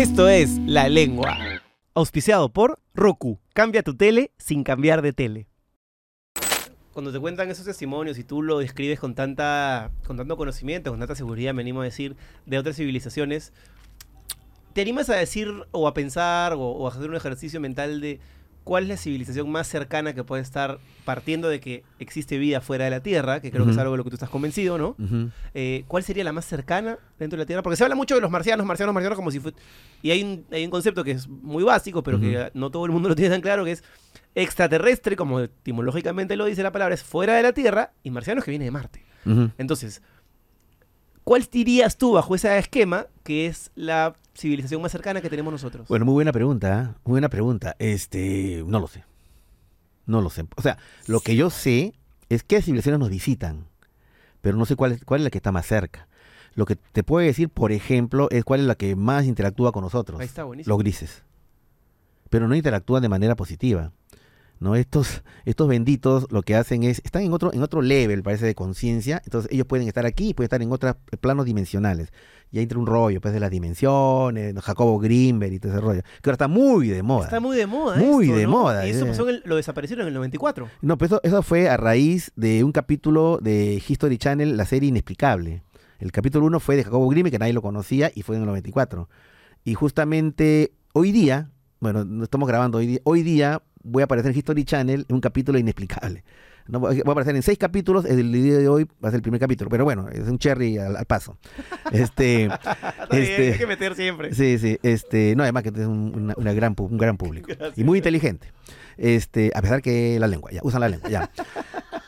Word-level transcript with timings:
Esto 0.00 0.30
es 0.30 0.56
La 0.64 0.88
Lengua. 0.88 1.36
Auspiciado 1.92 2.48
por 2.48 2.78
Roku. 2.94 3.38
Cambia 3.52 3.82
tu 3.82 3.94
tele 3.94 4.32
sin 4.38 4.64
cambiar 4.64 5.02
de 5.02 5.12
tele. 5.12 5.46
Cuando 6.94 7.12
te 7.12 7.20
cuentan 7.20 7.50
esos 7.50 7.66
testimonios 7.66 8.16
y 8.16 8.24
tú 8.24 8.42
lo 8.42 8.60
describes 8.60 8.98
con 8.98 9.14
tanta 9.14 9.90
con 10.06 10.16
tanto 10.16 10.38
conocimiento, 10.38 10.88
con 10.88 11.00
tanta 11.00 11.14
seguridad, 11.14 11.52
me 11.52 11.60
animo 11.60 11.82
a 11.82 11.84
decir, 11.84 12.16
de 12.46 12.56
otras 12.56 12.76
civilizaciones, 12.76 13.52
¿te 14.72 14.80
animas 14.80 15.10
a 15.10 15.16
decir 15.16 15.48
o 15.70 15.86
a 15.86 15.92
pensar 15.92 16.54
o, 16.54 16.60
o 16.60 16.86
a 16.86 16.90
hacer 16.92 17.10
un 17.10 17.16
ejercicio 17.16 17.60
mental 17.60 18.00
de 18.00 18.20
cuál 18.64 18.84
es 18.84 18.88
la 18.88 18.96
civilización 18.96 19.50
más 19.50 19.66
cercana 19.66 20.14
que 20.14 20.24
puede 20.24 20.42
estar 20.42 20.78
partiendo 21.04 21.48
de 21.48 21.60
que 21.60 21.82
existe 21.98 22.38
vida 22.38 22.60
fuera 22.60 22.84
de 22.84 22.90
la 22.90 23.00
Tierra, 23.00 23.40
que 23.40 23.50
creo 23.50 23.64
que 23.64 23.72
es 23.72 23.78
algo 23.78 23.92
de 23.92 23.98
lo 23.98 24.04
que 24.04 24.10
tú 24.10 24.16
estás 24.16 24.30
convencido, 24.30 24.78
¿no? 24.78 24.96
Eh, 25.54 25.84
¿Cuál 25.88 26.02
sería 26.02 26.24
la 26.24 26.32
más 26.32 26.44
cercana 26.44 26.98
dentro 27.18 27.36
de 27.36 27.42
la 27.42 27.46
Tierra? 27.46 27.62
Porque 27.62 27.76
se 27.76 27.84
habla 27.84 27.96
mucho 27.96 28.14
de 28.14 28.20
los 28.20 28.30
marcianos, 28.30 28.66
marcianos, 28.66 28.94
marcianos, 28.94 29.16
como 29.16 29.30
si 29.30 29.40
fuera... 29.40 29.56
Y 30.02 30.10
hay 30.10 30.22
un, 30.22 30.44
hay 30.50 30.64
un 30.64 30.70
concepto 30.70 31.02
que 31.02 31.12
es 31.12 31.28
muy 31.28 31.64
básico, 31.64 32.02
pero 32.02 32.20
que 32.20 32.50
no 32.54 32.70
todo 32.70 32.84
el 32.86 32.92
mundo 32.92 33.08
lo 33.08 33.16
tiene 33.16 33.30
tan 33.30 33.40
claro, 33.40 33.64
que 33.64 33.72
es 33.72 33.84
extraterrestre, 34.34 35.16
como 35.16 35.40
etimológicamente 35.40 36.36
lo 36.36 36.44
dice 36.44 36.62
la 36.62 36.72
palabra, 36.72 36.94
es 36.94 37.02
fuera 37.02 37.34
de 37.34 37.42
la 37.42 37.52
Tierra, 37.52 37.92
y 38.02 38.10
marcianos 38.10 38.44
que 38.44 38.50
viene 38.50 38.66
de 38.66 38.70
Marte. 38.70 39.04
Entonces, 39.58 40.02
¿cuál 41.24 41.46
dirías 41.50 41.96
tú 41.96 42.12
bajo 42.12 42.34
ese 42.34 42.56
esquema 42.58 43.06
que 43.24 43.46
es 43.46 43.70
la 43.74 44.14
civilización 44.34 44.82
más 44.82 44.92
cercana 44.92 45.20
que 45.20 45.30
tenemos 45.30 45.52
nosotros? 45.52 45.88
Bueno, 45.88 46.04
muy 46.04 46.14
buena 46.14 46.32
pregunta, 46.32 46.82
¿eh? 46.82 47.00
muy 47.04 47.12
buena 47.12 47.28
pregunta. 47.28 47.76
Este, 47.78 48.62
no 48.66 48.80
lo 48.80 48.86
sé. 48.86 49.04
No 50.06 50.20
lo 50.20 50.30
sé. 50.30 50.44
O 50.56 50.62
sea, 50.62 50.78
lo 51.06 51.20
que 51.20 51.36
yo 51.36 51.50
sé 51.50 51.94
es 52.28 52.42
qué 52.42 52.62
civilizaciones 52.62 52.98
nos 52.98 53.10
visitan, 53.10 53.66
pero 54.40 54.56
no 54.56 54.66
sé 54.66 54.76
cuál 54.76 54.92
es, 54.92 55.04
cuál 55.04 55.20
es 55.20 55.24
la 55.24 55.30
que 55.30 55.38
está 55.38 55.52
más 55.52 55.66
cerca. 55.66 56.08
Lo 56.54 56.66
que 56.66 56.76
te 56.76 57.02
puedo 57.02 57.24
decir, 57.24 57.48
por 57.48 57.72
ejemplo, 57.72 58.28
es 58.30 58.44
cuál 58.44 58.60
es 58.60 58.66
la 58.66 58.74
que 58.74 58.96
más 58.96 59.26
interactúa 59.26 59.72
con 59.72 59.84
nosotros. 59.84 60.20
Ahí 60.20 60.26
está, 60.26 60.44
buenísimo. 60.44 60.74
Los 60.74 60.82
grises. 60.82 61.22
Pero 62.28 62.48
no 62.48 62.54
interactúan 62.54 63.02
de 63.02 63.08
manera 63.08 63.36
positiva. 63.36 63.92
¿No? 64.60 64.76
Estos, 64.76 65.22
estos 65.46 65.66
benditos 65.68 66.26
lo 66.30 66.42
que 66.42 66.54
hacen 66.54 66.84
es, 66.84 67.00
están 67.04 67.22
en 67.22 67.32
otro, 67.32 67.52
en 67.52 67.62
otro 67.62 67.82
level, 67.82 68.22
parece, 68.22 68.46
de 68.46 68.54
conciencia. 68.54 69.20
Entonces 69.24 69.50
ellos 69.52 69.66
pueden 69.66 69.88
estar 69.88 70.06
aquí 70.06 70.28
y 70.28 70.34
pueden 70.34 70.46
estar 70.46 70.62
en 70.62 70.70
otros 70.70 70.94
planos 71.20 71.46
dimensionales. 71.46 72.12
Y 72.52 72.58
ahí 72.58 72.64
entra 72.64 72.78
un 72.78 72.86
rollo, 72.86 73.20
pues, 73.20 73.32
de 73.32 73.40
las 73.40 73.50
dimensiones. 73.50 74.54
Jacobo 74.60 74.98
Grimberg 74.98 75.52
y 75.52 75.58
todo 75.60 75.72
ese 75.72 75.80
rollo. 75.80 76.02
Que 76.02 76.30
ahora 76.30 76.34
está 76.34 76.48
muy 76.48 76.88
de 76.88 77.02
moda. 77.02 77.24
Está 77.24 77.40
muy 77.40 77.56
de 77.56 77.66
moda. 77.66 77.96
Muy 77.96 78.26
esto, 78.26 78.36
de 78.36 78.44
¿no? 78.44 78.50
moda, 78.50 78.86
Y 78.86 78.90
eso 78.90 79.04
eh. 79.04 79.08
pasó 79.08 79.28
en 79.28 79.36
el- 79.36 79.42
lo 79.46 79.56
desaparecieron 79.56 80.02
en 80.04 80.08
el 80.08 80.14
94. 80.14 80.68
No, 80.82 80.98
pero 80.98 81.06
eso, 81.16 81.20
eso 81.22 81.42
fue 81.42 81.68
a 81.68 81.76
raíz 81.76 82.32
de 82.36 82.62
un 82.64 82.72
capítulo 82.72 83.38
de 83.40 83.82
History 83.88 84.18
Channel, 84.18 84.56
la 84.56 84.66
serie 84.66 84.88
Inexplicable. 84.88 85.62
El 86.00 86.12
capítulo 86.12 86.46
1 86.46 86.60
fue 86.60 86.76
de 86.76 86.84
Jacobo 86.84 87.08
Grimm, 87.08 87.28
que 87.30 87.38
nadie 87.38 87.52
lo 87.52 87.62
conocía, 87.62 88.10
y 88.14 88.22
fue 88.22 88.36
en 88.36 88.42
el 88.42 88.46
94. 88.46 89.08
Y 89.64 89.74
justamente 89.74 90.72
hoy 90.92 91.12
día, 91.12 91.50
bueno, 91.78 92.04
no 92.04 92.24
estamos 92.24 92.48
grabando 92.48 92.78
hoy 92.78 92.86
día, 92.86 93.00
hoy 93.04 93.22
día 93.22 93.62
voy 93.82 94.02
a 94.02 94.04
aparecer 94.04 94.30
en 94.32 94.38
History 94.38 94.64
Channel 94.64 95.06
en 95.08 95.14
un 95.14 95.20
capítulo 95.20 95.58
inexplicable. 95.58 96.24
No, 96.68 96.78
voy 96.78 96.98
a 96.98 97.02
aparecer 97.10 97.34
en 97.34 97.42
seis 97.42 97.58
capítulos, 97.58 98.04
el 98.04 98.30
día 98.32 98.58
de 98.58 98.68
hoy 98.68 98.84
va 99.02 99.08
a 99.08 99.10
ser 99.10 99.16
el 99.18 99.22
primer 99.22 99.40
capítulo, 99.40 99.68
pero 99.70 99.84
bueno, 99.84 100.08
es 100.10 100.28
un 100.28 100.38
cherry 100.38 100.78
al, 100.78 100.96
al 100.96 101.04
paso. 101.06 101.36
Este, 101.92 102.44
Este- 103.10 103.52
hay 103.52 103.58
que 103.58 103.66
meter 103.66 103.94
siempre. 103.96 104.32
Sí, 104.34 104.58
sí, 104.58 104.78
este, 104.82 105.34
no, 105.36 105.42
además 105.42 105.64
que 105.64 105.70
es 105.70 105.86
un, 105.86 106.12
una- 106.14 106.34
una 106.36 106.52
gran, 106.52 106.76
un 106.78 106.96
gran 106.98 107.16
público 107.16 107.48
Gracias. 107.48 107.76
y 107.78 107.82
muy 107.84 107.98
inteligente. 107.98 108.52
Este, 108.96 109.50
a 109.54 109.62
pesar 109.62 109.82
que 109.82 110.18
la 110.20 110.26
lengua, 110.28 110.50
ya, 110.52 110.60
usan 110.62 110.80
la 110.82 110.88
lengua, 110.88 111.08
ya. 111.10 111.30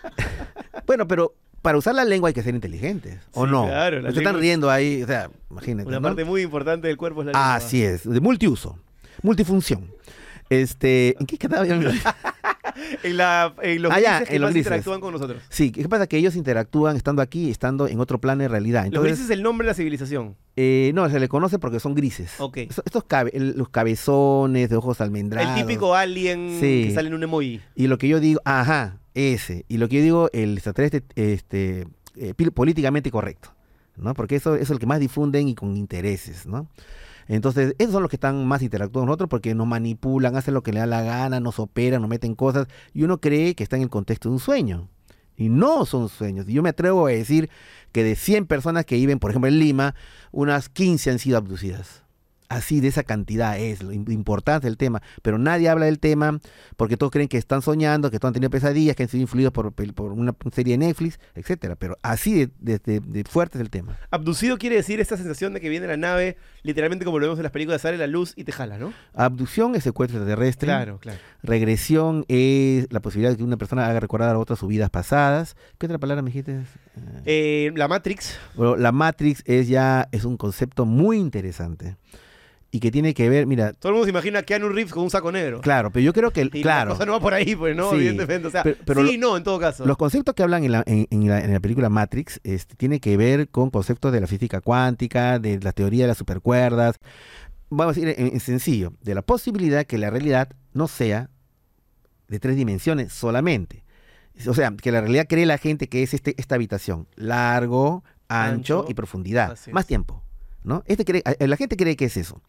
bueno, 0.86 1.07
pero 1.09 1.34
para 1.62 1.79
usar 1.79 1.95
la 1.95 2.05
lengua 2.05 2.29
hay 2.29 2.34
que 2.34 2.42
ser 2.42 2.55
inteligentes, 2.55 3.19
¿o 3.33 3.47
Sí, 3.47 3.51
no? 3.53 3.64
claro, 3.67 4.01
la 4.01 4.12
Se 4.12 4.19
están 4.19 4.39
riendo 4.39 4.70
ahí, 4.70 5.03
o 5.03 5.07
sea, 5.07 5.31
imagínate. 5.51 5.89
Una 5.89 5.98
¿no? 5.98 6.02
parte 6.08 6.25
muy 6.25 6.42
importante 6.42 6.89
del 6.89 6.96
cuerpo 6.96 7.23
es 7.23 7.27
la 7.27 7.33
lengua. 7.33 7.55
Así 7.55 7.83
es, 7.83 8.08
de 8.08 8.20
multiuso, 8.20 8.79
multifunción. 9.23 9.91
Este, 10.51 11.17
¿en 11.19 11.27
qué 11.27 11.39
quedaba? 11.39 11.64
En, 13.03 13.17
la, 13.17 13.55
en 13.63 13.83
los 13.83 13.92
Ah, 13.92 14.01
ya, 14.01 14.25
que 14.25 14.35
en 14.36 14.41
los 14.41 14.48
más 14.48 14.55
grises. 14.55 14.67
interactúan 14.67 15.01
con 15.01 15.13
nosotros. 15.13 15.42
Sí, 15.51 15.70
¿qué 15.73 15.86
pasa? 15.89 16.07
Que 16.07 16.17
ellos 16.17 16.36
interactúan 16.36 16.97
estando 16.97 17.20
aquí, 17.20 17.51
estando 17.51 17.86
en 17.86 18.01
otro 18.01 18.19
plano 18.20 18.42
de 18.42 18.48
realidad. 18.48 18.81
los 18.85 18.86
Entonces, 18.89 19.11
grises 19.13 19.25
es 19.27 19.31
el 19.31 19.42
nombre 19.42 19.67
de 19.67 19.70
la 19.73 19.75
civilización. 19.75 20.36
eh, 20.57 20.91
no, 20.95 21.08
se 21.11 21.20
le 21.20 21.29
conoce 21.29 21.58
porque 21.58 21.81
son 21.81 21.95
grises. 21.95 22.33
Ok. 22.39 22.58
Estos, 22.58 22.83
estos 22.86 23.05
cabe- 23.05 23.31
el- 23.35 23.57
los 23.58 23.69
cabezones 23.69 24.70
de 24.70 24.77
ojos 24.77 25.01
almendrados. 25.01 25.57
El 25.58 25.67
típico 25.67 25.95
alien 25.95 26.57
Sí. 26.61 26.85
que 26.89 26.95
sale 26.95 27.08
en 27.08 27.14
un 27.14 27.23
emoji. 27.25 27.61
Y 27.75 27.89
lo 27.89 27.98
que 27.98 28.08
yo 28.08 28.20
digo, 28.20 28.41
ajá, 28.45 28.98
ese. 29.14 29.64
Y 29.69 29.77
lo 29.77 29.89
que 29.89 29.97
yo 29.97 30.02
digo, 30.02 30.31
el 30.33 30.55
extraterrestre 30.55 31.02
este, 31.17 31.86
eh, 32.17 32.35
políticamente 32.55 33.11
correcto, 33.11 33.55
¿no? 33.97 34.14
Porque 34.14 34.36
eso, 34.36 34.55
es 34.55 34.70
el 34.70 34.79
que 34.79 34.86
más 34.86 35.01
difunden 35.01 35.48
y 35.48 35.55
con 35.55 35.77
intereses, 35.77 36.47
¿no? 36.47 36.69
Entonces, 37.29 37.75
esos 37.79 37.92
son 37.92 38.03
los 38.03 38.11
que 38.11 38.17
están 38.17 38.47
más 38.47 38.63
interactuando 38.63 39.01
con 39.01 39.07
nosotros 39.07 39.29
porque 39.29 39.55
nos 39.55 39.67
manipulan, 39.67 40.36
hacen 40.36 40.55
lo 40.55 40.63
que 40.63 40.73
le 40.73 40.80
da 40.80 40.86
la 40.86 41.03
gana, 41.03 41.41
nos 41.41 41.58
operan, 41.58 42.01
nos 42.01 42.11
meten 42.11 42.35
cosas 42.35 42.67
y 42.92 43.05
uno 43.05 43.20
cree 43.20 43.55
que 43.55 43.63
está 43.63 43.77
en 43.77 43.83
el 43.83 43.91
contexto 43.91 44.29
de 44.29 44.35
un 44.35 44.41
sueño. 44.41 44.89
Y 45.36 45.48
no 45.48 45.86
son 45.86 46.08
sueños. 46.08 46.48
Y 46.48 46.52
yo 46.52 46.63
me 46.63 46.69
atrevo 46.69 47.07
a 47.07 47.11
decir 47.11 47.48
que 47.91 48.05
de 48.05 48.17
100 48.17 48.47
personas 48.47 48.85
que 48.85 48.97
viven, 48.97 49.19
por 49.19 49.31
ejemplo, 49.31 49.48
en 49.48 49.58
Lima, 49.58 49.95
unas 50.31 50.69
15 50.69 51.11
han 51.11 51.19
sido 51.19 51.39
abducidas. 51.39 52.02
Así 52.52 52.80
de 52.80 52.89
esa 52.89 53.02
cantidad 53.02 53.58
es 53.58 53.83
lo 53.83 53.92
im- 53.92 54.11
importante 54.13 54.67
del 54.67 54.77
tema. 54.77 55.02
Pero 55.23 55.39
nadie 55.39 55.68
habla 55.68 55.86
del 55.86 55.98
tema 55.98 56.40
porque 56.77 56.96
todos 56.96 57.11
creen 57.13 57.29
que 57.29 57.39
están 57.39 57.63
soñando, 57.63 58.11
que 58.11 58.18
todos 58.18 58.30
han 58.30 58.35
tenido 58.35 58.51
pesadillas, 58.51 58.95
que 58.96 59.05
han 59.05 59.08
sido 59.08 59.23
influidos 59.23 59.52
por, 59.52 59.73
una 60.13 60.35
serie 60.52 60.77
de 60.77 60.86
Netflix, 60.86 61.18
etcétera. 61.35 61.77
Pero 61.77 61.96
así 62.02 62.35
de, 62.35 62.51
de- 62.58 62.79
de- 62.79 63.01
de 63.01 63.24
fuerte 63.24 63.58
es 63.58 63.63
el 63.63 63.70
tema. 63.70 63.96
Abducido 64.11 64.58
quiere 64.58 64.77
decir 64.77 65.01
esta 65.01 65.17
sensación 65.17 65.52
de 65.55 65.61
que 65.61 65.68
viene 65.68 65.86
la 65.86 65.96
nave, 65.96 66.36
literalmente 66.63 67.05
como 67.05 67.18
lo 67.18 67.27
vemos 67.27 67.39
en 67.39 67.45
las 67.45 67.52
películas, 67.52 67.80
sale 67.83 67.96
la 67.98 68.07
luz 68.07 68.35
y 68.36 68.45
te 68.45 68.52
jala, 68.52 68.79
¿no? 68.79 68.92
Abducción 69.14 69.74
es 69.74 69.84
secuestro 69.84 70.19
extraterrestre. 70.19 70.67
Claro, 70.67 70.98
claro. 70.98 71.19
Regresión 71.42 72.24
es 72.29 72.86
la 72.90 73.01
posibilidad 73.01 73.30
de 73.33 73.36
que 73.36 73.45
una 73.45 73.57
persona 73.57 73.86
haga 73.86 74.01
recordar 74.01 74.34
a 74.34 74.39
otras 74.39 74.58
sus 74.58 74.69
vidas 74.69 74.90
pasadas. 74.90 75.57
¿Qué 75.79 75.86
otra 75.86 75.98
palabra 75.98 76.23
me 76.23 76.30
dijiste? 76.30 76.61
Eh, 77.24 77.73
la 77.77 77.89
Matrix, 77.89 78.36
Bueno, 78.55 78.77
la 78.77 78.92
Matrix 78.92 79.42
es 79.46 79.69
ya 79.69 80.08
es 80.13 80.24
un 80.24 80.36
concepto 80.36 80.84
muy 80.86 81.19
interesante 81.19 81.96
y 82.74 82.80
que 82.80 82.90
tiene 82.90 83.12
que 83.12 83.28
ver, 83.28 83.46
mira, 83.46 83.74
todo 83.74 83.90
el 83.90 83.94
mundo 83.94 84.06
se 84.06 84.10
imagina 84.10 84.38
a 84.38 84.42
Keanu 84.44 84.68
Reeves 84.70 84.92
con 84.94 85.02
un 85.05 85.10
saco 85.10 85.30
negro. 85.30 85.60
claro, 85.60 85.90
pero 85.92 86.02
yo 86.02 86.12
creo 86.14 86.30
que, 86.30 86.40
Y 86.40 86.62
claro, 86.62 86.88
la 86.90 86.94
cosa 86.94 87.05
no 87.06 87.12
va 87.12 87.20
por 87.20 87.34
ahí, 87.34 87.55
pues, 87.55 87.77
¿no? 87.77 87.90
Sí, 87.90 87.96
Evidentemente. 87.96 88.48
O 88.48 88.50
sea, 88.50 88.62
pero- 88.62 88.77
pero 88.86 89.06
sí 89.06 89.18
no, 89.18 89.36
en 89.36 89.44
todo 89.44 89.60
caso. 89.60 89.84
los 89.84 89.96
conceptos 89.98 90.34
que 90.34 90.42
hablan 90.42 90.64
en 90.64 90.72
la, 90.72 90.83
en, 90.86 91.06
en 91.10 91.28
la, 91.28 91.44
en 91.44 91.52
la 91.52 91.60
película 91.60 91.90
Matrix 91.90 92.40
este, 92.44 92.74
tiene 92.74 92.98
que 92.98 93.16
ver 93.18 93.48
con 93.50 93.68
conceptos 93.70 94.10
de 94.12 94.20
la 94.22 94.27
física 94.27 94.60
cuántica, 94.62 95.38
de 95.38 95.60
la 95.60 95.72
teoría 95.72 96.05
de 96.05 96.08
las 96.08 96.16
supercuerdas, 96.18 96.96
vamos 97.68 97.96
a 97.96 98.00
decir 98.00 98.14
en, 98.18 98.33
en 98.33 98.40
sencillo, 98.40 98.94
de 99.02 99.14
la 99.14 99.22
posibilidad 99.22 99.84
que 99.84 99.98
la 99.98 100.08
realidad 100.10 100.48
no 100.72 100.89
sea 100.89 101.28
de 102.28 102.40
tres 102.40 102.56
dimensiones 102.56 103.12
solamente. 103.12 103.84
O 104.46 104.54
sea, 104.54 104.72
que 104.80 104.90
la 104.90 105.02
realidad 105.02 105.27
cree 105.28 105.44
la 105.44 105.58
gente 105.58 105.89
que 105.89 106.02
es 106.02 106.14
este, 106.14 106.34
esta 106.39 106.54
habitación, 106.54 107.06
largo, 107.16 108.02
ancho, 108.28 108.80
Ancho. 108.80 108.86
y 108.89 108.94
profundidad, 108.94 109.58
más 109.72 109.86
tiempo, 109.86 110.22
¿no? 110.64 110.83
Este 110.86 111.05
cree- 111.05 111.23
eh, 111.39 111.46
la 111.46 111.56
gente 111.56 111.77
cree 111.77 111.96
que 111.96 112.06
es 112.06 112.17
eso. 112.17 112.40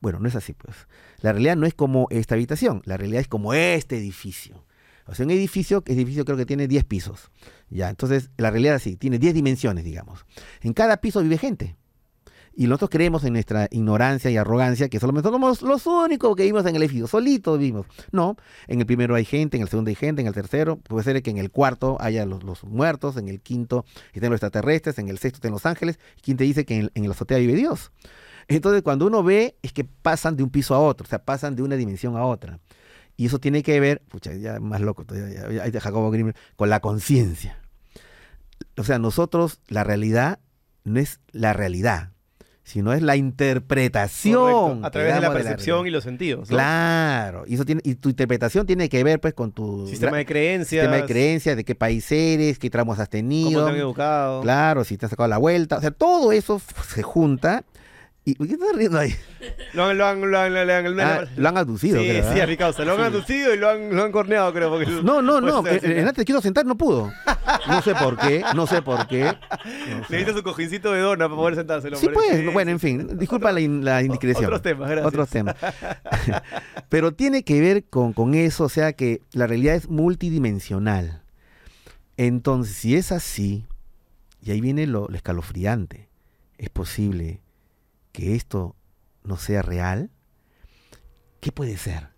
Bueno, 0.00 0.18
no 0.18 0.28
es 0.28 0.34
así, 0.36 0.54
pues. 0.54 0.76
La 1.20 1.32
realidad 1.32 1.56
no 1.56 1.66
es 1.66 1.74
como 1.74 2.06
esta 2.10 2.34
habitación, 2.34 2.82
la 2.84 2.96
realidad 2.96 3.20
es 3.20 3.28
como 3.28 3.52
este 3.54 3.96
edificio. 3.98 4.64
O 5.06 5.14
sea, 5.14 5.24
un 5.26 5.30
edificio, 5.32 5.82
ese 5.86 5.96
edificio 5.96 6.24
creo 6.24 6.36
que 6.36 6.46
tiene 6.46 6.68
10 6.68 6.84
pisos. 6.84 7.30
Ya, 7.68 7.90
entonces 7.90 8.30
la 8.36 8.50
realidad 8.50 8.76
es 8.76 8.82
así, 8.82 8.96
tiene 8.96 9.18
10 9.18 9.34
dimensiones, 9.34 9.84
digamos. 9.84 10.24
En 10.62 10.72
cada 10.72 10.98
piso 10.98 11.20
vive 11.22 11.36
gente. 11.36 11.76
Y 12.60 12.66
nosotros 12.66 12.90
creemos 12.90 13.24
en 13.24 13.32
nuestra 13.32 13.68
ignorancia 13.70 14.30
y 14.30 14.36
arrogancia 14.36 14.90
que 14.90 15.00
solamente 15.00 15.30
somos 15.30 15.62
los 15.62 15.86
únicos 15.86 16.36
que 16.36 16.42
vivimos 16.42 16.66
en 16.66 16.76
el 16.76 16.82
edificio, 16.82 17.06
solitos 17.06 17.58
vivimos. 17.58 17.86
No, 18.12 18.36
en 18.66 18.80
el 18.80 18.84
primero 18.84 19.14
hay 19.14 19.24
gente, 19.24 19.56
en 19.56 19.62
el 19.62 19.70
segundo 19.70 19.88
hay 19.88 19.94
gente, 19.94 20.20
en 20.20 20.28
el 20.28 20.34
tercero 20.34 20.76
puede 20.76 21.02
ser 21.04 21.22
que 21.22 21.30
en 21.30 21.38
el 21.38 21.50
cuarto 21.50 21.96
haya 22.00 22.26
los, 22.26 22.62
muertos, 22.64 23.16
en 23.16 23.30
el 23.30 23.40
quinto 23.40 23.86
estén 24.12 24.28
los 24.28 24.36
extraterrestres, 24.36 24.98
en 24.98 25.08
el 25.08 25.16
sexto 25.16 25.38
estén 25.38 25.52
los 25.52 25.64
ángeles, 25.64 25.98
y 26.18 26.20
quien 26.20 26.36
te 26.36 26.44
dice 26.44 26.66
que 26.66 26.76
en, 26.80 26.90
en 26.94 27.04
la 27.06 27.12
azotea 27.12 27.38
vive 27.38 27.54
Dios. 27.54 27.92
Entonces 28.46 28.82
cuando 28.82 29.06
uno 29.06 29.22
ve 29.22 29.56
es 29.62 29.72
que 29.72 29.84
pasan 29.84 30.36
de 30.36 30.42
un 30.42 30.50
piso 30.50 30.74
a 30.74 30.80
otro, 30.80 31.06
o 31.06 31.08
sea, 31.08 31.24
pasan 31.24 31.56
de 31.56 31.62
una 31.62 31.76
dimensión 31.76 32.14
a 32.18 32.24
otra. 32.26 32.58
Y 33.16 33.24
eso 33.24 33.38
tiene 33.38 33.62
que 33.62 33.80
ver, 33.80 34.02
pucha, 34.02 34.34
ya 34.34 34.60
más 34.60 34.82
loco 34.82 35.06
ya- 35.08 35.50
ya- 35.50 35.70
de 35.70 35.80
Jacobo 35.80 36.10
Grimm, 36.10 36.32
con 36.56 36.68
la 36.68 36.80
conciencia. 36.80 37.58
O 38.76 38.84
sea, 38.84 38.98
nosotros, 38.98 39.60
la 39.68 39.82
realidad 39.82 40.40
no 40.84 41.00
es 41.00 41.20
la 41.32 41.54
realidad, 41.54 42.10
sino 42.70 42.92
es 42.92 43.02
la 43.02 43.16
interpretación. 43.16 44.34
Correcto, 44.38 44.86
A 44.86 44.90
través 44.90 45.14
de 45.14 45.20
la 45.20 45.32
percepción 45.32 45.86
y 45.86 45.90
los 45.90 46.04
sentidos. 46.04 46.48
¿no? 46.50 46.56
Claro, 46.56 47.44
y, 47.46 47.54
eso 47.54 47.64
tiene, 47.64 47.80
y 47.84 47.96
tu 47.96 48.08
interpretación 48.08 48.66
tiene 48.66 48.88
que 48.88 49.02
ver 49.02 49.20
pues 49.20 49.34
con 49.34 49.52
tu 49.52 49.86
Sistema 49.88 50.16
de 50.18 50.26
creencias. 50.26 50.82
sistema 50.84 50.96
de 50.96 51.04
creencias, 51.06 51.56
de 51.56 51.64
qué 51.64 51.74
país 51.74 52.10
eres, 52.12 52.58
qué 52.58 52.70
tramos 52.70 52.98
has 52.98 53.08
Cómo 53.08 53.10
tenido. 53.10 53.64
te 53.64 53.70
han 53.72 53.76
educado. 53.76 54.42
Claro, 54.42 54.84
si 54.84 54.96
te 54.96 55.06
has 55.06 55.10
sacado 55.10 55.28
la 55.28 55.38
vuelta. 55.38 55.78
O 55.78 55.80
sea, 55.80 55.90
todo 55.90 56.32
eso 56.32 56.60
se 56.88 57.02
junta 57.02 57.64
¿Y 58.22 58.34
por 58.34 58.46
qué 58.46 58.52
estás 58.54 58.76
riendo 58.76 58.98
ahí? 58.98 59.14
Lo 59.72 59.84
han, 59.86 59.96
lo 59.96 60.06
han, 60.06 60.20
lo 60.30 60.38
han, 60.38 60.52
lo 60.52 60.60
han, 60.60 61.00
Ah, 61.00 61.24
lo 61.36 61.48
han 61.48 61.56
abducido, 61.56 61.98
sí, 62.00 62.06
creo, 62.08 62.32
sí, 62.34 62.38
a 62.40 62.46
mi 62.46 62.56
causa. 62.58 62.84
Lo 62.84 62.92
han 62.92 63.00
abducido 63.00 63.54
y 63.54 63.56
lo 63.56 63.68
han, 63.70 63.96
lo 63.96 64.04
han 64.04 64.12
corneado, 64.12 64.52
creo. 64.52 64.68
Porque 64.68 64.86
No, 65.02 65.22
no, 65.22 65.40
no. 65.40 65.66
eh, 65.66 65.78
sí, 65.80 65.86
eh, 65.86 65.94
Renate, 65.94 66.24
quiero 66.26 66.42
sentar, 66.42 66.66
no 66.66 66.76
pudo. 66.76 67.10
No 67.66 67.80
sé 67.80 67.94
por 67.94 68.18
qué, 68.18 68.44
no 68.54 68.66
sé 68.66 68.82
por 68.82 69.08
qué. 69.08 69.24
No 69.24 69.32
sé. 70.06 70.12
Necesita 70.12 70.34
su 70.34 70.42
cojincito 70.42 70.92
de 70.92 71.00
dona 71.00 71.26
para 71.28 71.36
poder 71.36 71.54
sentarse. 71.56 71.88
el 71.88 71.96
Sí, 71.96 72.08
pues, 72.12 72.52
bueno, 72.52 72.70
en 72.70 72.78
fin, 72.78 73.18
disculpa 73.18 73.52
la, 73.52 73.60
in- 73.60 73.84
la 73.86 74.02
indiscreción. 74.02 74.44
Otros 74.44 74.62
temas, 74.62 74.90
gracias. 74.90 75.06
Otros 75.06 75.28
temas. 75.30 75.56
Pero 76.90 77.12
tiene 77.12 77.42
que 77.42 77.58
ver 77.60 77.84
con, 77.84 78.12
con 78.12 78.34
eso, 78.34 78.64
o 78.64 78.68
sea 78.68 78.92
que 78.92 79.22
la 79.32 79.46
realidad 79.46 79.74
es 79.76 79.88
multidimensional. 79.88 81.22
Entonces, 82.18 82.76
si 82.76 82.96
es 82.96 83.12
así, 83.12 83.64
y 84.42 84.50
ahí 84.50 84.60
viene 84.60 84.86
lo, 84.86 85.08
lo 85.08 85.16
escalofriante, 85.16 86.08
¿es 86.58 86.68
posible 86.68 87.40
que 88.12 88.34
esto 88.34 88.76
no 89.24 89.36
sea 89.36 89.62
real? 89.62 90.10
¿Qué 91.40 91.52
puede 91.52 91.76
ser? 91.76 92.10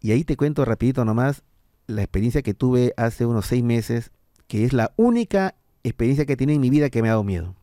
Y 0.00 0.12
ahí 0.12 0.24
te 0.24 0.36
cuento 0.36 0.64
rapidito 0.64 1.04
nomás 1.04 1.42
la 1.86 2.02
experiencia 2.02 2.42
que 2.42 2.54
tuve 2.54 2.92
hace 2.96 3.26
unos 3.26 3.46
seis 3.46 3.62
meses, 3.62 4.12
que 4.46 4.64
es 4.64 4.72
la 4.72 4.92
única 4.96 5.54
experiencia 5.82 6.26
que 6.26 6.36
tiene 6.36 6.54
en 6.54 6.60
mi 6.60 6.70
vida 6.70 6.90
que 6.90 7.02
me 7.02 7.08
ha 7.08 7.12
dado 7.12 7.24
miedo. 7.24 7.54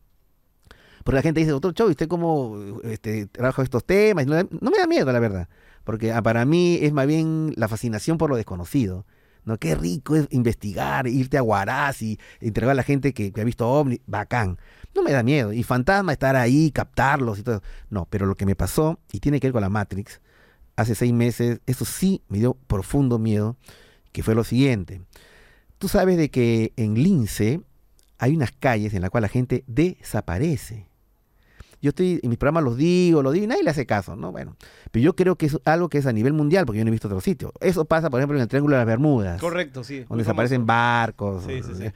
Porque 1.04 1.16
la 1.16 1.22
gente 1.22 1.40
dice, 1.40 1.52
doctor 1.52 1.74
¿y 1.88 1.90
¿usted 1.90 2.08
cómo 2.08 2.80
este, 2.82 3.26
trabaja 3.26 3.62
estos 3.62 3.84
temas? 3.84 4.26
No, 4.26 4.36
no 4.36 4.70
me 4.70 4.78
da 4.78 4.86
miedo, 4.86 5.12
la 5.12 5.20
verdad. 5.20 5.48
Porque 5.84 6.12
ah, 6.12 6.22
para 6.22 6.46
mí 6.46 6.78
es 6.80 6.92
más 6.92 7.06
bien 7.06 7.52
la 7.56 7.68
fascinación 7.68 8.16
por 8.16 8.30
lo 8.30 8.36
desconocido. 8.36 9.04
¿No? 9.44 9.58
Qué 9.58 9.74
rico 9.74 10.16
es 10.16 10.26
investigar, 10.30 11.06
irte 11.06 11.38
a 11.38 11.42
Huaraz 11.42 12.02
y 12.02 12.18
entregar 12.40 12.72
a 12.72 12.74
la 12.74 12.82
gente 12.82 13.12
que, 13.12 13.32
ha 13.36 13.44
visto 13.44 13.68
ovni. 13.68 14.00
Bacán. 14.06 14.58
No 14.94 15.02
me 15.02 15.12
da 15.12 15.22
miedo. 15.22 15.52
Y 15.52 15.62
fantasma, 15.62 16.12
estar 16.12 16.36
ahí, 16.36 16.70
captarlos 16.70 17.38
y 17.38 17.42
todo. 17.42 17.62
No, 17.90 18.06
pero 18.08 18.26
lo 18.26 18.34
que 18.34 18.46
me 18.46 18.54
pasó, 18.54 18.98
y 19.12 19.20
tiene 19.20 19.40
que 19.40 19.48
ver 19.48 19.52
con 19.52 19.62
la 19.62 19.68
Matrix, 19.68 20.20
hace 20.76 20.94
seis 20.94 21.12
meses, 21.12 21.60
eso 21.66 21.84
sí 21.84 22.22
me 22.28 22.38
dio 22.38 22.54
profundo 22.54 23.18
miedo, 23.18 23.56
que 24.12 24.22
fue 24.22 24.34
lo 24.34 24.44
siguiente. 24.44 25.02
Tú 25.78 25.88
sabes 25.88 26.16
de 26.16 26.30
que 26.30 26.72
en 26.76 26.94
Lince 26.94 27.60
hay 28.18 28.34
unas 28.34 28.52
calles 28.52 28.94
en 28.94 29.02
las 29.02 29.10
cuales 29.10 29.30
la 29.30 29.32
gente 29.32 29.64
desaparece. 29.66 30.86
Yo 31.84 31.90
estoy, 31.90 32.18
en 32.22 32.30
mis 32.30 32.38
programas 32.38 32.64
los 32.64 32.78
digo, 32.78 33.22
lo 33.22 33.30
digo 33.30 33.44
y 33.44 33.46
nadie 33.46 33.62
le 33.62 33.68
hace 33.68 33.84
caso, 33.84 34.16
¿no? 34.16 34.32
Bueno, 34.32 34.56
pero 34.90 35.04
yo 35.04 35.14
creo 35.14 35.36
que 35.36 35.44
es 35.44 35.58
algo 35.66 35.90
que 35.90 35.98
es 35.98 36.06
a 36.06 36.14
nivel 36.14 36.32
mundial, 36.32 36.64
porque 36.64 36.78
yo 36.78 36.84
no 36.86 36.88
he 36.88 36.92
visto 36.92 37.08
otro 37.08 37.20
sitio. 37.20 37.52
Eso 37.60 37.84
pasa, 37.84 38.08
por 38.08 38.20
ejemplo, 38.20 38.38
en 38.38 38.42
el 38.42 38.48
Triángulo 38.48 38.76
de 38.76 38.80
las 38.80 38.86
Bermudas. 38.86 39.38
Correcto, 39.38 39.84
sí. 39.84 40.00
Donde 40.08 40.24
desaparecen 40.24 40.66
famoso. 40.66 40.66
barcos. 40.66 41.44
Sí, 41.44 41.62
sí, 41.62 41.72
sí. 41.74 41.90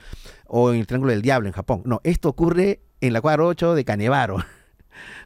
O 0.47 0.75
en 0.75 0.81
el 0.81 0.87
Triángulo 0.87 1.13
del 1.13 1.23
Diablo, 1.23 1.49
en 1.49 1.55
Japón. 1.55 1.81
No, 1.87 2.03
esto 2.05 2.29
ocurre 2.29 2.83
en 3.01 3.15
la 3.15 3.23
cuadra 3.23 3.45
8 3.45 3.75
de 3.75 3.87
Canevaro. 3.87 4.45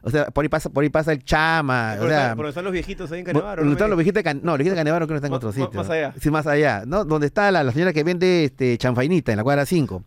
O 0.01 0.09
sea, 0.09 0.25
por 0.27 0.43
ahí 0.43 0.49
pasa, 0.49 0.69
por 0.69 0.83
ahí 0.83 0.89
pasa 0.89 1.11
el 1.11 1.23
Chama. 1.23 1.95
Por, 1.97 2.05
o 2.07 2.09
sea, 2.09 2.27
por 2.29 2.37
donde 2.37 2.49
están 2.49 2.63
los 2.65 2.73
viejitos 2.73 3.11
ahí 3.11 3.19
en 3.19 3.25
Canevaro. 3.25 3.63
¿no? 3.65 3.71
están 3.71 3.89
los 3.89 3.97
viejitos 3.97 4.15
de 4.19 4.23
Can- 4.23 4.41
No, 4.43 4.51
los 4.51 4.57
viejitos 4.59 4.75
de 4.75 4.79
Canevaro 4.81 5.07
creo 5.07 5.15
que 5.15 5.25
están 5.25 5.31
en 5.31 5.35
otro 5.35 5.51
sitio. 5.51 5.71
más 5.73 5.89
allá. 5.89 6.13
Sí, 6.19 6.29
más 6.31 6.47
allá, 6.47 6.83
¿no? 6.85 7.05
Donde 7.05 7.27
está 7.27 7.51
la, 7.51 7.63
la 7.63 7.71
señora 7.71 7.93
que 7.93 8.03
vende 8.03 8.45
este 8.45 8.77
chanfainita 8.77 9.31
en 9.31 9.37
la 9.37 9.43
cuadra 9.43 9.65
5. 9.65 10.03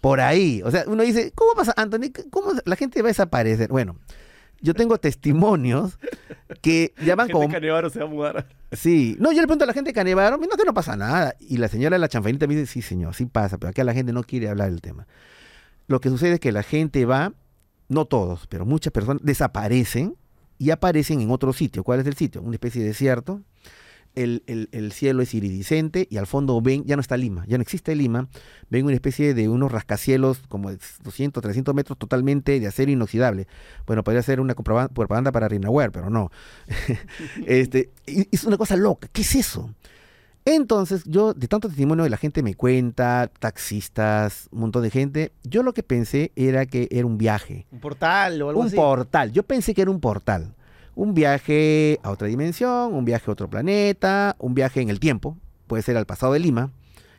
Por 0.00 0.20
ahí. 0.20 0.62
O 0.64 0.70
sea, 0.70 0.84
uno 0.86 1.02
dice, 1.02 1.32
¿cómo 1.34 1.52
pasa, 1.54 1.74
Anthony? 1.76 2.10
¿Cómo 2.30 2.52
la 2.64 2.76
gente 2.76 3.02
va 3.02 3.08
a 3.08 3.10
desaparecer? 3.10 3.68
Bueno, 3.68 3.96
yo 4.62 4.74
tengo 4.74 4.98
testimonios 4.98 5.98
que 6.62 6.92
llaman 7.02 7.28
como... 7.30 7.48
Canevaro 7.48 7.90
se 7.90 7.98
va 7.98 8.04
a 8.06 8.08
mudar. 8.08 8.46
Sí. 8.72 9.16
No, 9.18 9.30
yo 9.32 9.40
le 9.40 9.46
pregunto 9.46 9.64
a 9.64 9.66
la 9.66 9.72
gente 9.72 9.90
de 9.90 9.94
Canevaro, 9.94 10.36
no, 10.36 10.48
que 10.48 10.64
no 10.64 10.74
pasa 10.74 10.96
nada. 10.96 11.34
Y 11.40 11.56
la 11.58 11.68
señora 11.68 11.96
de 11.96 11.98
la 12.00 12.08
chanfainita 12.08 12.46
me 12.46 12.54
dice, 12.56 12.66
sí, 12.72 12.82
señor, 12.82 13.14
sí 13.14 13.26
pasa, 13.26 13.58
pero 13.58 13.70
acá 13.70 13.84
la 13.84 13.94
gente 13.94 14.12
no 14.12 14.22
quiere 14.22 14.48
hablar 14.48 14.70
del 14.70 14.80
tema. 14.80 15.06
Lo 15.86 16.00
que 16.00 16.08
sucede 16.08 16.34
es 16.34 16.40
que 16.40 16.52
la 16.52 16.62
gente 16.62 17.04
va, 17.04 17.32
no 17.90 18.06
todos, 18.06 18.46
pero 18.46 18.64
muchas 18.64 18.92
personas 18.94 19.22
desaparecen 19.22 20.16
y 20.58 20.70
aparecen 20.70 21.20
en 21.20 21.30
otro 21.30 21.52
sitio. 21.52 21.84
¿Cuál 21.84 22.00
es 22.00 22.06
el 22.06 22.14
sitio? 22.16 22.40
Una 22.40 22.54
especie 22.54 22.80
de 22.80 22.88
desierto. 22.88 23.42
El, 24.16 24.42
el- 24.48 24.68
el 24.72 24.90
cielo 24.90 25.22
es 25.22 25.34
iridiscente 25.34 26.08
y 26.10 26.16
al 26.16 26.26
fondo 26.26 26.60
ven, 26.60 26.82
ya 26.84 26.96
no 26.96 27.00
está 27.00 27.16
Lima, 27.16 27.44
ya 27.46 27.58
no 27.58 27.62
existe 27.62 27.94
Lima, 27.94 28.28
ven 28.68 28.84
una 28.84 28.94
especie 28.94 29.34
de 29.34 29.48
unos 29.48 29.70
rascacielos 29.70 30.42
como 30.48 30.70
de 30.72 30.78
200, 31.04 31.40
300 31.40 31.72
metros 31.76 31.96
totalmente 31.96 32.58
de 32.58 32.66
acero 32.66 32.90
inoxidable. 32.90 33.46
Bueno, 33.86 34.02
podría 34.02 34.22
ser 34.24 34.40
una 34.40 34.54
propaganda 34.54 35.30
para 35.30 35.46
Rinaware, 35.46 35.92
pero 35.92 36.10
no. 36.10 36.32
este, 37.46 37.90
es 38.06 38.42
una 38.44 38.56
cosa 38.58 38.76
loca, 38.76 39.08
¿qué 39.12 39.22
es 39.22 39.34
eso? 39.36 39.72
Entonces, 40.44 41.02
yo, 41.04 41.34
de 41.34 41.48
tanto 41.48 41.68
testimonio 41.68 42.04
de 42.04 42.10
la 42.10 42.16
gente 42.16 42.42
me 42.42 42.54
cuenta, 42.54 43.30
taxistas, 43.38 44.48
un 44.50 44.60
montón 44.60 44.82
de 44.82 44.90
gente, 44.90 45.32
yo 45.44 45.62
lo 45.62 45.72
que 45.74 45.82
pensé 45.82 46.32
era 46.34 46.66
que 46.66 46.88
era 46.90 47.06
un 47.06 47.18
viaje, 47.18 47.66
Un 47.70 47.80
portal 47.80 48.40
o 48.42 48.48
algo 48.48 48.60
un 48.60 48.66
así. 48.68 48.76
portal. 48.76 49.32
Yo 49.32 49.42
pensé 49.42 49.74
que 49.74 49.82
era 49.82 49.90
un 49.90 50.00
portal. 50.00 50.54
Un 50.96 51.14
viaje 51.14 52.00
a 52.02 52.10
otra 52.10 52.26
dimensión, 52.26 52.92
un 52.94 53.04
viaje 53.04 53.24
a 53.28 53.32
otro 53.32 53.48
planeta, 53.48 54.34
un 54.38 54.54
viaje 54.54 54.80
en 54.80 54.88
el 54.90 54.98
tiempo. 54.98 55.36
Puede 55.66 55.82
ser 55.82 55.96
al 55.96 56.06
pasado 56.06 56.32
de 56.32 56.40
Lima. 56.40 56.72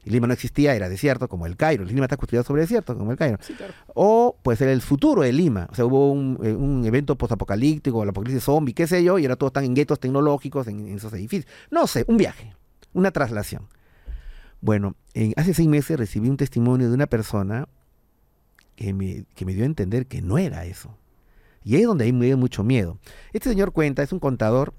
Lima 0.03 0.25
no 0.25 0.33
existía, 0.33 0.73
era 0.75 0.89
desierto, 0.89 1.29
como 1.29 1.45
el 1.45 1.55
Cairo. 1.55 1.85
Lima 1.85 2.05
está 2.05 2.17
construido 2.17 2.43
sobre 2.43 2.63
desierto, 2.63 2.97
como 2.97 3.11
el 3.11 3.17
Cairo. 3.17 3.37
Sí, 3.39 3.53
claro. 3.53 3.73
O 3.93 4.35
puede 4.41 4.57
ser 4.57 4.67
el 4.69 4.81
futuro 4.81 5.21
de 5.21 5.31
Lima. 5.31 5.67
O 5.71 5.75
sea, 5.75 5.85
hubo 5.85 6.11
un, 6.11 6.39
eh, 6.43 6.53
un 6.53 6.83
evento 6.85 7.15
postapocalíptico, 7.15 8.01
el 8.01 8.09
apocalipsis 8.09 8.43
zombie, 8.43 8.73
qué 8.73 8.87
sé 8.87 9.03
yo, 9.03 9.19
y 9.19 9.25
ahora 9.25 9.35
todos 9.35 9.51
están 9.51 9.63
en 9.65 9.75
guetos 9.75 9.99
tecnológicos, 9.99 10.67
en, 10.67 10.87
en 10.87 10.95
esos 10.95 11.13
edificios. 11.13 11.51
No 11.69 11.85
sé, 11.85 12.03
un 12.07 12.17
viaje, 12.17 12.51
una 12.93 13.11
traslación. 13.11 13.67
Bueno, 14.61 14.95
en- 15.13 15.33
hace 15.37 15.53
seis 15.53 15.67
meses 15.67 15.97
recibí 15.97 16.29
un 16.29 16.37
testimonio 16.37 16.87
de 16.89 16.93
una 16.93 17.07
persona 17.07 17.67
que 18.75 18.93
me, 18.93 19.25
que 19.35 19.45
me 19.45 19.53
dio 19.53 19.63
a 19.63 19.65
entender 19.65 20.07
que 20.07 20.21
no 20.21 20.37
era 20.37 20.65
eso. 20.65 20.97
Y 21.63 21.75
ahí 21.75 21.81
es 21.81 21.87
donde 21.87 22.05
ahí 22.05 22.13
me 22.13 22.25
dio 22.25 22.37
mucho 22.37 22.63
miedo. 22.63 22.97
Este 23.33 23.49
señor 23.49 23.71
cuenta, 23.71 24.01
es 24.03 24.11
un 24.11 24.19
contador. 24.19 24.73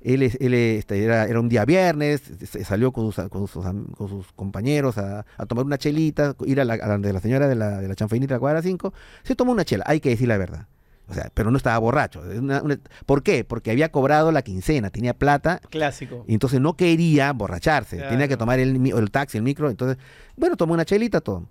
Él, 0.00 0.22
es- 0.22 0.36
él 0.40 0.54
este, 0.54 1.02
era, 1.04 1.26
un 1.38 1.48
día 1.48 1.64
viernes, 1.64 2.22
salió 2.64 2.92
con 2.92 3.12
sus, 3.12 4.32
compañeros 4.34 4.96
a, 4.98 5.24
tomar 5.46 5.64
una 5.64 5.78
chelita, 5.78 6.34
ir 6.46 6.60
a 6.60 6.64
la, 6.64 6.76
la 6.76 6.98
de 6.98 7.12
la 7.12 7.20
señora 7.20 7.48
de 7.48 7.54
la, 7.54 7.80
de 7.80 7.88
la 7.88 7.94
chanfainita 7.94 8.34
de 8.34 8.36
la 8.36 8.40
cuadra 8.40 8.62
5. 8.62 8.92
Se 9.22 9.34
tomó 9.36 9.52
una 9.52 9.64
chela, 9.64 9.84
hay 9.86 10.00
que 10.00 10.10
decir 10.10 10.28
la 10.28 10.38
verdad. 10.38 10.66
O 11.10 11.14
sea, 11.14 11.30
pero 11.34 11.50
no 11.50 11.56
estaba 11.56 11.76
borracho. 11.78 12.24
Es 12.30 12.38
una- 12.38 12.62
una- 12.62 12.78
¿Por 13.04 13.22
qué? 13.22 13.44
Porque 13.44 13.70
había 13.72 13.90
cobrado 13.90 14.30
la 14.32 14.42
quincena, 14.42 14.90
tenía 14.90 15.12
plata 15.12 15.60
Clásico. 15.70 16.24
y 16.28 16.34
entonces 16.34 16.60
no 16.60 16.74
quería 16.76 17.32
borracharse. 17.32 17.96
Claro. 17.96 18.10
Tenía 18.12 18.28
que 18.28 18.36
tomar 18.36 18.60
el, 18.60 19.10
taxi, 19.10 19.36
el 19.38 19.42
micro. 19.44 19.68
Entonces, 19.70 19.98
bueno, 20.36 20.56
tomó 20.56 20.74
una 20.74 20.84
chelita, 20.84 21.20
todo. 21.20 21.46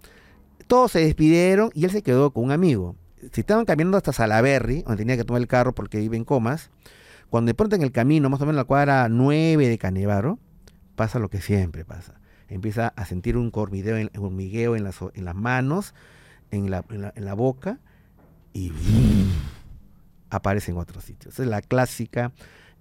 Todos 0.67 0.91
se 0.93 0.99
despidieron 0.99 1.71
y 1.73 1.83
él 1.85 1.91
se 1.91 2.01
quedó 2.01 2.31
con 2.31 2.45
un 2.45 2.51
amigo. 2.51 2.95
Si 3.33 3.41
estaban 3.41 3.65
caminando 3.65 3.97
hasta 3.97 4.13
Salaberry, 4.13 4.83
donde 4.83 4.97
tenía 4.97 5.17
que 5.17 5.25
tomar 5.25 5.41
el 5.41 5.47
carro 5.47 5.75
porque 5.75 5.99
iba 6.01 6.15
en 6.15 6.23
comas, 6.23 6.69
cuando 7.29 7.49
de 7.49 7.53
pronto 7.53 7.75
en 7.75 7.81
el 7.81 7.91
camino, 7.91 8.29
más 8.29 8.39
o 8.39 8.45
menos 8.45 8.53
en 8.53 8.57
la 8.57 8.63
cuadra 8.63 9.07
9 9.09 9.67
de 9.67 9.77
Canevaro, 9.77 10.39
pasa 10.95 11.19
lo 11.19 11.29
que 11.29 11.41
siempre 11.41 11.83
pasa. 11.85 12.13
Empieza 12.47 12.87
a 12.95 13.05
sentir 13.05 13.35
un 13.35 13.51
hormigueo 13.53 13.97
en, 13.97 14.09
hormigueo 14.17 14.75
en, 14.75 14.83
las, 14.85 15.01
o- 15.01 15.11
en 15.15 15.25
las 15.25 15.35
manos, 15.35 15.93
en 16.51 16.71
la, 16.71 16.83
en 16.89 17.01
la- 17.01 17.13
en 17.15 17.25
la 17.25 17.33
boca, 17.33 17.79
y 18.53 18.71
aparece 20.29 20.71
en 20.71 20.77
otros 20.77 21.03
sitios. 21.03 21.33
Esa 21.33 21.43
es 21.43 21.49
la 21.49 21.61
clásica, 21.61 22.31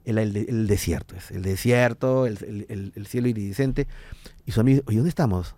el, 0.05 0.19
el- 0.19 0.37
el 0.37 0.67
desierto 0.67 1.15
es. 1.17 1.31
El 1.31 1.43
desierto, 1.43 2.27
el, 2.27 2.39
el- 2.45 2.67
el- 2.69 2.93
el 2.95 3.07
cielo 3.07 3.29
iridiscente. 3.29 3.87
Y 4.47 4.53
su 4.53 4.61
amigo, 4.61 4.83
oye, 4.87 4.97
¿dónde 4.99 5.11
estamos? 5.11 5.55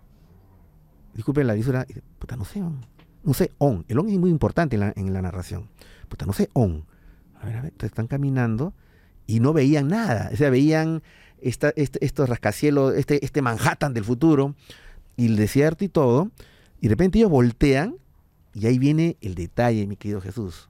Disculpen 1.13 1.47
la 1.47 1.53
lisura. 1.55 1.85
Puta, 2.19 2.35
no 2.35 2.45
sé, 2.45 2.61
on. 2.61 2.85
No 3.23 3.33
sé, 3.33 3.51
on. 3.57 3.85
El 3.87 3.99
on 3.99 4.09
es 4.09 4.17
muy 4.17 4.29
importante 4.29 4.75
en 4.75 4.79
la, 4.81 4.93
en 4.95 5.13
la 5.13 5.21
narración. 5.21 5.69
Puta, 6.09 6.25
no 6.25 6.33
sé, 6.33 6.49
on. 6.53 6.85
A 7.39 7.45
ver, 7.45 7.57
a 7.57 7.61
ver, 7.61 7.71
entonces 7.71 7.91
están 7.91 8.07
caminando 8.07 8.73
y 9.27 9.39
no 9.39 9.53
veían 9.53 9.87
nada. 9.87 10.29
O 10.33 10.35
sea, 10.35 10.49
veían 10.49 11.03
esta, 11.41 11.73
este- 11.75 12.03
estos 12.05 12.29
rascacielos, 12.29 12.95
este, 12.95 13.23
este 13.25 13.41
Manhattan 13.41 13.93
del 13.93 14.03
futuro 14.05 14.55
y 15.17 15.25
el 15.27 15.35
desierto 15.35 15.83
y 15.83 15.89
todo. 15.89 16.31
Y 16.79 16.87
de 16.87 16.89
repente 16.89 17.19
ellos 17.19 17.29
voltean 17.31 17.95
y 18.53 18.65
ahí 18.67 18.79
viene 18.79 19.17
el 19.21 19.35
detalle, 19.35 19.85
mi 19.87 19.95
querido 19.97 20.19
Jesús. 20.21 20.69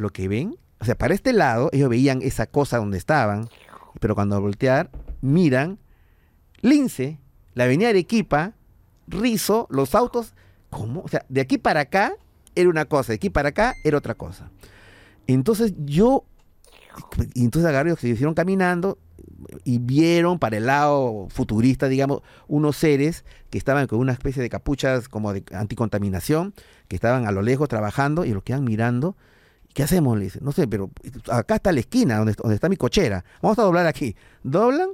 Lo 0.00 0.10
que 0.10 0.28
ven, 0.28 0.56
o 0.78 0.86
sea, 0.86 0.96
para 0.96 1.12
este 1.12 1.34
lado 1.34 1.68
ellos 1.72 1.90
veían 1.90 2.22
esa 2.22 2.46
cosa 2.46 2.78
donde 2.78 2.96
estaban, 2.96 3.50
pero 4.00 4.14
cuando 4.14 4.40
voltear 4.40 4.90
miran 5.20 5.78
Lince, 6.62 7.18
la 7.52 7.64
avenida 7.64 7.90
Arequipa, 7.90 8.54
Rizo, 9.06 9.66
los 9.70 9.94
autos, 9.94 10.32
¿cómo? 10.70 11.02
O 11.02 11.08
sea, 11.08 11.26
de 11.28 11.42
aquí 11.42 11.58
para 11.58 11.80
acá 11.80 12.14
era 12.54 12.70
una 12.70 12.86
cosa, 12.86 13.12
de 13.12 13.16
aquí 13.16 13.28
para 13.28 13.50
acá 13.50 13.74
era 13.84 13.98
otra 13.98 14.14
cosa. 14.14 14.50
Entonces 15.26 15.74
yo, 15.84 16.24
y 17.34 17.44
entonces 17.44 17.68
agarré, 17.68 17.94
se 17.96 18.08
hicieron 18.08 18.32
caminando 18.32 18.96
y 19.64 19.80
vieron 19.80 20.38
para 20.38 20.56
el 20.56 20.66
lado 20.66 21.28
futurista, 21.28 21.88
digamos, 21.88 22.22
unos 22.48 22.76
seres 22.76 23.26
que 23.50 23.58
estaban 23.58 23.86
con 23.86 23.98
una 23.98 24.12
especie 24.12 24.42
de 24.42 24.48
capuchas 24.48 25.08
como 25.08 25.34
de 25.34 25.44
anticontaminación, 25.52 26.54
que 26.88 26.96
estaban 26.96 27.26
a 27.26 27.32
lo 27.32 27.42
lejos 27.42 27.68
trabajando 27.68 28.24
y 28.24 28.32
lo 28.32 28.42
quedan 28.42 28.64
mirando. 28.64 29.14
¿Qué 29.74 29.82
hacemos? 29.84 30.18
Le 30.18 30.24
dice, 30.24 30.40
no 30.42 30.52
sé, 30.52 30.66
pero 30.66 30.90
acá 31.30 31.56
está 31.56 31.72
la 31.72 31.80
esquina 31.80 32.18
donde, 32.18 32.34
donde 32.34 32.54
está 32.56 32.68
mi 32.68 32.76
cochera. 32.76 33.24
Vamos 33.40 33.58
a 33.58 33.62
doblar 33.62 33.86
aquí. 33.86 34.16
Doblan 34.42 34.90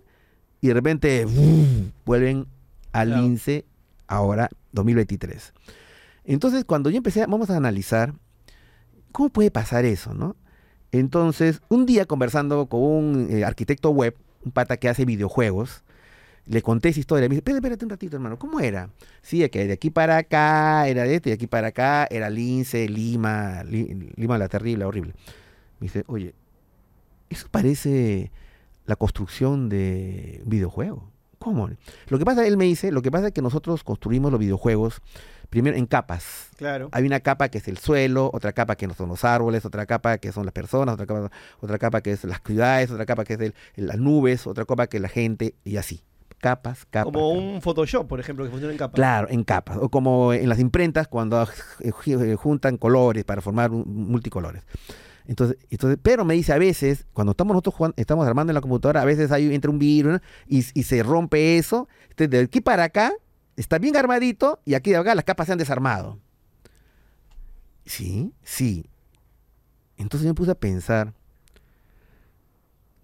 y 0.61 0.69
de 0.69 0.75
repente 0.75 1.27
vuelven 2.05 2.47
al 2.93 3.09
Claro. 3.09 3.23
lince 3.23 3.65
ahora 4.07 4.49
2023. 4.73 5.53
Entonces, 6.25 6.65
cuando 6.65 6.91
yo 6.91 6.97
empecé, 6.99 7.21
vamos 7.27 7.51
a 7.51 7.57
analizar 7.57 8.15
cómo 9.13 9.29
puede 9.31 9.51
pasar 9.51 9.85
eso, 9.85 10.13
¿no? 10.15 10.37
Entonces, 10.93 11.61
un 11.69 11.87
día 11.87 12.05
conversando 12.07 12.67
con 12.67 12.83
un 12.83 13.29
eh, 13.31 13.45
arquitecto 13.45 13.91
web, 13.91 14.17
un 14.45 14.53
pata 14.53 14.77
que 14.77 14.89
hace 14.89 15.05
videojuegos, 15.05 15.83
le 16.47 16.63
conté 16.63 16.91
esa 16.91 17.01
historia. 17.01 17.29
Me 17.29 17.35
dice, 17.35 17.39
espérate, 17.41 17.59
espérate 17.59 17.85
un 17.85 17.91
ratito, 17.91 18.17
hermano. 18.17 18.39
¿Cómo 18.39 18.61
era? 18.61 18.91
Sí, 19.23 19.47
que 19.49 19.67
de 19.67 19.73
aquí 19.73 19.91
para 19.91 20.17
acá 20.19 20.87
era 20.89 21.03
de 21.05 21.17
este, 21.17 21.29
y 21.29 21.33
de 21.33 21.35
aquí 21.35 21.47
para 21.47 21.69
acá 21.69 22.07
era 22.11 22.31
Lince, 22.31 22.89
Lima, 22.89 23.65
Li- 23.65 24.13
Lima 24.17 24.39
la 24.39 24.49
terrible, 24.49 24.85
horrible. 24.85 25.13
Me 25.81 25.87
dice, 25.87 26.05
oye, 26.07 26.35
eso 27.29 27.49
parece 27.51 28.31
la 28.87 28.97
construcción 28.97 29.69
de 29.69 30.41
un 30.45 30.51
videojuego. 30.51 31.11
¿Cómo? 31.39 31.69
Lo 32.09 32.19
que 32.19 32.25
pasa, 32.25 32.47
él 32.47 32.57
me 32.57 32.65
dice, 32.65 32.91
lo 32.91 33.03
que 33.03 33.11
pasa 33.11 33.29
es 33.29 33.33
que 33.33 33.43
nosotros 33.43 33.85
construimos 33.85 34.31
los 34.33 34.41
videojuegos 34.41 35.01
primero 35.51 35.77
en 35.77 35.87
capas. 35.87 36.49
Claro. 36.57 36.89
Hay 36.93 37.05
una 37.05 37.21
capa 37.21 37.49
que 37.51 37.59
es 37.59 37.69
el 37.69 37.79
suelo, 37.79 38.31
otra 38.33 38.53
capa 38.53 38.75
que 38.77 38.87
no 38.87 38.95
son 38.95 39.09
los 39.11 39.23
árboles, 39.25 39.65
otra 39.65 39.87
capa 39.87 40.19
que 40.19 40.33
son 40.33 40.45
las 40.45 40.53
personas, 40.53 40.95
otra 40.95 41.07
capa, 41.07 41.31
otra 41.61 41.79
capa 41.79 42.01
que 42.01 42.13
es 42.13 42.25
las 42.25 42.41
ciudades, 42.45 42.91
otra 42.91 43.07
capa 43.07 43.25
que 43.25 43.35
es 43.35 43.41
el- 43.41 43.55
las 43.77 43.99
nubes, 43.99 44.47
otra 44.47 44.65
capa 44.65 44.87
que 44.89 44.97
es 44.97 45.03
la 45.03 45.09
gente 45.09 45.55
y 45.65 45.77
así. 45.77 46.01
Capas, 46.39 46.85
capas. 46.91 47.05
Como 47.13 47.31
capas. 47.33 47.43
un 47.55 47.63
Photoshop, 47.63 48.07
por 48.07 48.21
ejemplo, 48.21 48.45
que 48.45 48.51
funciona 48.51 48.73
en 48.73 48.79
capa. 48.79 48.95
Claro, 48.95 49.29
en 49.31 49.43
capas. 49.43 49.79
O 49.81 49.89
como 49.89 50.33
en 50.33 50.49
las 50.49 50.59
imprentas 50.61 51.09
cuando 51.09 51.43
eh, 51.81 51.91
ju- 51.93 52.23
eh, 52.25 52.37
juntan 52.37 52.77
colores 52.77 53.25
para 53.25 53.41
formar 53.41 53.71
multicolores. 53.71 54.63
Entonces, 55.27 55.57
entonces, 55.71 55.99
pero 56.03 56.25
me 56.25 56.35
dice 56.35 56.53
a 56.53 56.59
veces, 56.59 57.07
cuando 57.13 57.33
estamos 57.33 57.55
nosotros 57.55 57.75
jugando- 57.75 57.95
estamos 57.97 58.27
armando 58.29 58.53
en 58.53 58.55
la 58.55 58.61
computadora, 58.61 59.03
a 59.03 59.05
veces 59.05 59.33
hay 59.33 59.53
entra 59.53 59.71
un 59.71 59.79
virus 59.79 60.13
¿no? 60.15 60.21
y, 60.47 60.59
y 60.75 60.83
se 60.85 61.03
rompe 61.03 61.59
eso. 61.59 61.89
Entonces, 62.11 62.31
de 62.31 62.39
aquí 62.41 62.61
para 62.61 62.85
acá 62.85 63.13
está 63.57 63.79
bien 63.79 63.97
armadito 63.97 64.61
y 64.65 64.75
aquí 64.75 64.91
de 64.91 64.99
acá 64.99 65.15
las 65.17 65.25
capas 65.25 65.47
se 65.47 65.53
han 65.53 65.59
desarmado. 65.59 66.21
Sí, 67.85 68.33
sí. 68.43 68.87
Entonces 69.97 70.25
yo 70.25 70.31
me 70.31 70.35
puse 70.35 70.51
a 70.51 70.55
pensar, 70.57 71.15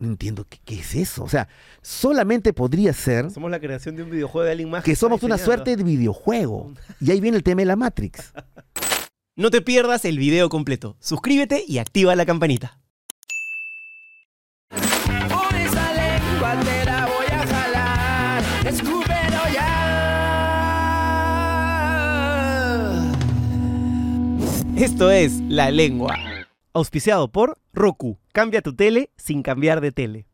no 0.03 0.09
entiendo 0.09 0.45
qué, 0.49 0.59
qué 0.65 0.81
es 0.81 0.95
eso. 0.95 1.23
O 1.23 1.29
sea, 1.29 1.49
solamente 1.81 2.53
podría 2.53 2.93
ser 2.93 3.31
Somos 3.31 3.51
la 3.51 3.61
creación 3.61 3.95
de 3.97 4.03
un 4.03 4.11
videojuego 4.11 4.45
de 4.45 4.51
alguien 4.51 4.71
más. 4.71 4.83
que 4.85 4.97
somos 4.97 5.23
una 5.23 5.39
suerte 5.39 5.77
de 5.77 5.85
videojuego. 5.85 6.75
Y 7.01 7.13
ahí 7.13 7.21
viene 7.21 7.37
el 7.37 7.43
tema 7.43 7.61
de 7.63 7.67
la 7.67 7.77
Matrix. 7.77 8.33
No 9.35 9.51
te 9.51 9.63
pierdas 9.63 10.05
el 10.05 10.19
video 10.19 10.51
completo. 10.51 10.95
Suscríbete 11.01 11.65
y 11.67 11.79
activa 11.79 12.15
la 12.15 12.27
campanita. 12.27 12.79
Esto 24.77 25.11
es 25.11 25.41
La 25.49 25.71
Lengua. 25.71 26.15
Auspiciado 26.75 27.33
por 27.33 27.57
Roku. 27.73 28.19
Cambia 28.33 28.63
tu 28.63 28.75
tele 28.75 29.11
sin 29.17 29.43
cambiar 29.43 29.83
de 29.83 29.93
tele. 29.93 30.27